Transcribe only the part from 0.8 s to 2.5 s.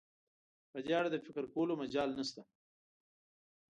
دې اړه د فکر کولو مجال نشته.